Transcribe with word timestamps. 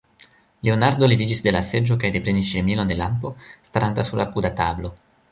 Leonardo 0.67 1.09
leviĝis 1.11 1.41
de 1.47 1.51
la 1.55 1.59
seĝo 1.67 1.97
kaj 2.03 2.09
deprenis 2.15 2.49
ŝirmilon 2.53 2.89
de 2.93 2.97
lampo, 3.01 3.31
staranta 3.69 4.07
sur 4.09 4.23
apuda 4.25 4.51
tablo. 4.63 4.93